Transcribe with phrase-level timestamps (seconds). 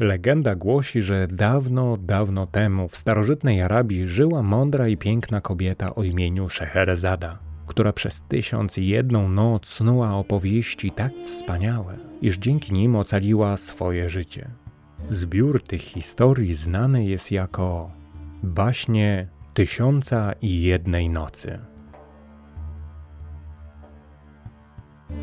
[0.00, 6.02] Legenda głosi, że dawno, dawno temu w starożytnej Arabii żyła mądra i piękna kobieta o
[6.02, 12.96] imieniu Szeherezada, która przez tysiąc i jedną noc snuła opowieści tak wspaniałe, iż dzięki nim
[12.96, 14.50] ocaliła swoje życie.
[15.10, 17.90] Zbiór tych historii znany jest jako
[18.42, 21.58] baśnie Tysiąca i jednej nocy.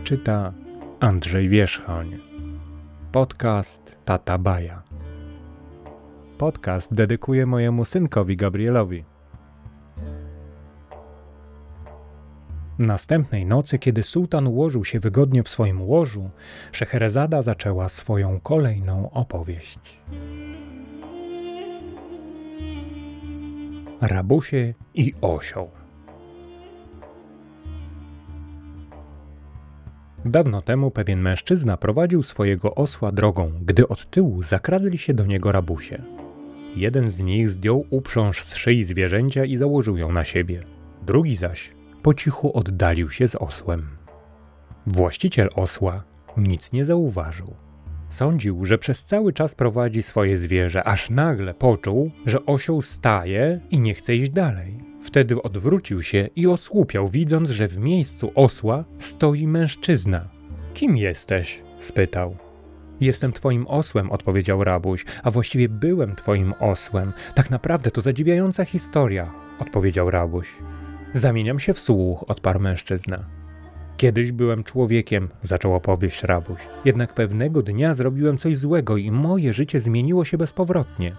[0.04, 0.54] Czyta
[1.00, 2.37] Andrzej Wierzchoń.
[3.18, 4.84] Podcast Tata Baja.
[6.38, 9.04] Podcast dedykuję mojemu synkowi Gabrielowi.
[12.80, 16.30] Następnej nocy, kiedy sułtan ułożył się wygodnie w swoim łożu,
[16.72, 20.00] Szeherezada zaczęła swoją kolejną opowieść.
[24.02, 25.70] Rabusie i osioł.
[30.28, 35.52] Dawno temu pewien mężczyzna prowadził swojego osła drogą, gdy od tyłu zakradli się do niego
[35.52, 36.02] rabusie.
[36.76, 40.64] Jeden z nich zdjął uprząż z szyi zwierzęcia i założył ją na siebie.
[41.06, 41.72] Drugi zaś
[42.04, 43.88] po cichu oddalił się z osłem.
[44.88, 46.04] Właściciel osła
[46.38, 47.54] nic nie zauważył.
[48.10, 53.80] Sądził, że przez cały czas prowadzi swoje zwierzę, aż nagle poczuł, że osioł staje i
[53.80, 54.87] nie chce iść dalej.
[55.08, 60.30] Wtedy odwrócił się i osłupiał, widząc, że w miejscu osła stoi mężczyzna.
[60.74, 61.62] Kim jesteś?
[61.80, 62.36] spytał.
[63.02, 67.14] Jestem twoim osłem, odpowiedział rabuś, a właściwie byłem twoim osłem.
[67.36, 70.48] Tak naprawdę to zadziwiająca historia, odpowiedział rabuś.
[71.14, 73.26] Zamieniam się w słuch, odparł mężczyzna.
[73.98, 76.60] Kiedyś byłem człowiekiem, zaczął opowieść rabuś.
[76.86, 81.16] Jednak pewnego dnia zrobiłem coś złego i moje życie zmieniło się bezpowrotnie.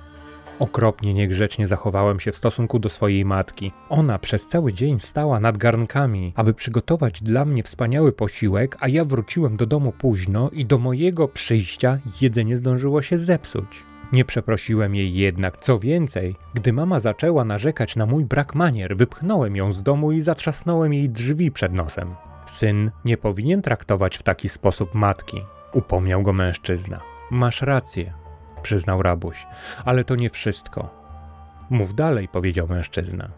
[0.59, 3.73] Okropnie niegrzecznie zachowałem się w stosunku do swojej matki.
[3.89, 9.05] Ona przez cały dzień stała nad garnkami, aby przygotować dla mnie wspaniały posiłek, a ja
[9.05, 13.85] wróciłem do domu późno i do mojego przyjścia jedzenie zdążyło się zepsuć.
[14.13, 15.59] Nie przeprosiłem jej jednak.
[15.59, 20.21] Co więcej, gdy mama zaczęła narzekać na mój brak manier, wypchnąłem ją z domu i
[20.21, 22.15] zatrzasnąłem jej drzwi przed nosem.
[22.47, 27.01] Syn nie powinien traktować w taki sposób matki, upomniał go mężczyzna.
[27.31, 28.13] Masz rację,
[28.63, 29.47] przyznał rabuś,
[29.85, 30.91] ale to nie wszystko.
[31.71, 33.29] Mów dalej, powiedział mężczyzna.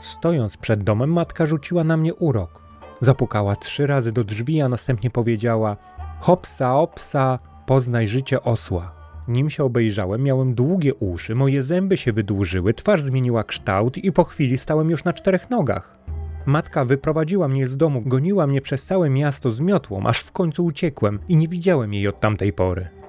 [0.00, 2.62] Stojąc przed domem, matka rzuciła na mnie urok.
[3.00, 5.76] Zapukała trzy razy do drzwi, a następnie powiedziała:
[6.20, 8.94] Hopsa, opsa, poznaj życie osła.
[9.28, 14.24] Nim się obejrzałem, miałem długie uszy, moje zęby się wydłużyły, twarz zmieniła kształt i po
[14.24, 15.98] chwili stałem już na czterech nogach.
[16.46, 20.64] Matka wyprowadziła mnie z domu, goniła mnie przez całe miasto z miotłą, aż w końcu
[20.64, 23.01] uciekłem i nie widziałem jej od tamtej pory.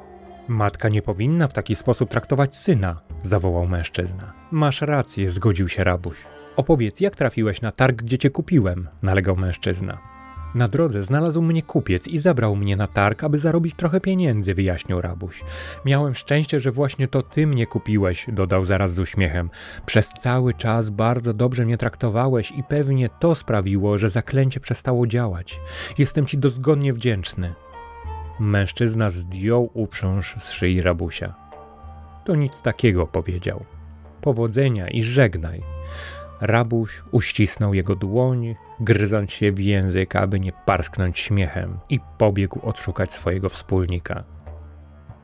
[0.47, 4.33] Matka nie powinna w taki sposób traktować syna, zawołał mężczyzna.
[4.51, 6.17] Masz rację, zgodził się rabuś.
[6.55, 10.13] Opowiedz, jak trafiłeś na targ, gdzie cię kupiłem, nalegał mężczyzna.
[10.55, 15.01] Na drodze znalazł mnie kupiec i zabrał mnie na targ, aby zarobić trochę pieniędzy, wyjaśnił
[15.01, 15.43] rabuś.
[15.85, 19.49] Miałem szczęście, że właśnie to ty mnie kupiłeś, dodał zaraz z uśmiechem.
[19.85, 25.59] Przez cały czas bardzo dobrze mnie traktowałeś i pewnie to sprawiło, że zaklęcie przestało działać.
[25.97, 27.53] Jestem ci dozgodnie wdzięczny.
[28.43, 31.33] Mężczyzna zdjął uprząż z szyi rabusia.
[32.25, 33.65] To nic takiego, powiedział.
[34.21, 35.61] Powodzenia i żegnaj.
[36.41, 43.11] Rabuś uścisnął jego dłoń, gryząc się w język, aby nie parsknąć śmiechem, i pobiegł odszukać
[43.11, 44.23] swojego wspólnika.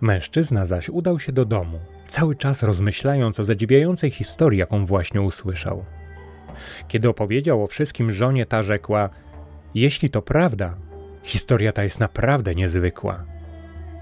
[0.01, 5.86] Mężczyzna zaś udał się do domu, cały czas rozmyślając o zadziwiającej historii, jaką właśnie usłyszał.
[6.88, 9.09] Kiedy opowiedział o wszystkim żonie, ta rzekła:
[9.74, 10.78] Jeśli to prawda,
[11.24, 13.25] historia ta jest naprawdę niezwykła.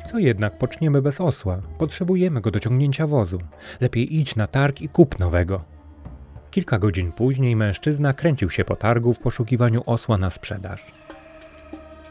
[0.08, 1.62] Co jednak poczniemy bez osła?
[1.78, 3.40] Potrzebujemy go do ciągnięcia wozu.
[3.82, 5.64] Lepiej idź na targ i kup nowego.
[6.52, 10.86] Kilka godzin później mężczyzna kręcił się po targu w poszukiwaniu osła na sprzedaż.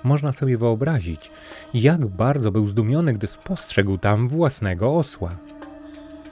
[0.05, 1.31] Można sobie wyobrazić,
[1.75, 5.37] jak bardzo był zdumiony, gdy spostrzegł tam własnego osła.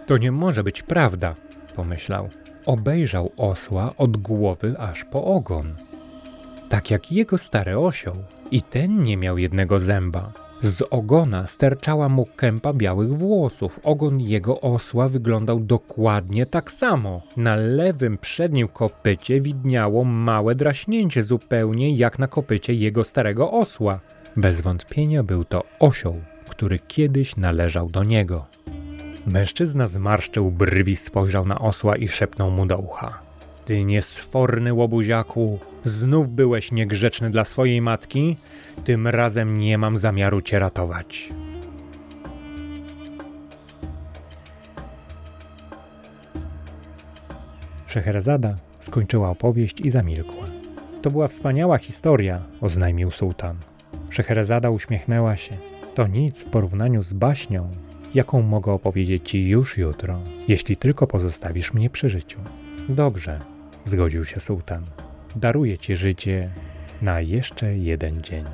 [0.07, 1.35] To nie może być prawda,
[1.77, 2.29] pomyślał.
[2.67, 5.75] Obejrzał osła od głowy aż po ogon.
[6.75, 8.15] Tak jak jego stary osioł,
[8.51, 10.33] i ten nie miał jednego zęba.
[10.63, 13.81] Z ogona sterczała mu kępa białych włosów.
[13.83, 17.23] Ogon jego osła wyglądał dokładnie tak samo.
[17.37, 24.01] Na lewym przednim kopycie widniało małe draśnięcie, zupełnie jak na kopycie jego starego osła.
[24.37, 28.47] Bez wątpienia był to osioł, który kiedyś należał do niego.
[29.27, 33.24] Mężczyzna zmarszczył brwi, spojrzał na osła i szepnął mu do ucha.
[33.65, 38.37] Ty niesforny łobuziaku, znów byłeś niegrzeczny dla swojej matki?
[38.85, 41.33] Tym razem nie mam zamiaru cię ratować.
[47.87, 50.47] Szeherazada skończyła opowieść i zamilkła.
[51.03, 53.57] To była wspaniała historia, oznajmił sułtan.
[54.11, 55.57] Szeherazada uśmiechnęła się.
[55.95, 57.71] To nic w porównaniu z baśnią,
[58.15, 62.41] jaką mogę opowiedzieć ci już jutro, jeśli tylko pozostawisz mnie przy życiu.
[62.89, 63.54] Dobrze,
[63.85, 64.85] zgodził się sułtan.
[65.37, 66.51] Daruję ci życie
[67.03, 68.45] na jeszcze jeden dzień.